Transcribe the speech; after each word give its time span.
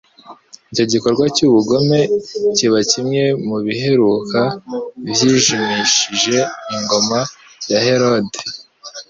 Icyo 0.71 0.83
gikorwa 0.91 1.23
cy'ubugome 1.35 1.99
kiba 2.55 2.79
kimwe 2.91 3.23
mu 3.47 3.57
biheruka 3.65 4.39
byijimishije 5.07 6.37
ingoma 6.75 7.19
ya 7.71 7.79
Herode. 7.87 8.39